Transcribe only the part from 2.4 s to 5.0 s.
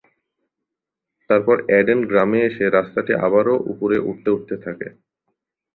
এসে রাস্তাটি আবারো উপরে উঠতে উঠতে থাকে।